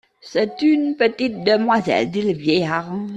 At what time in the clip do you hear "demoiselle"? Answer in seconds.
1.43-2.09